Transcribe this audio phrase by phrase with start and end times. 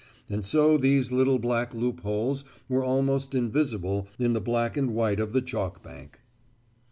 [0.31, 5.31] And so these little black loopholes were almost invisible in the black and white of
[5.31, 6.21] the chalk bank.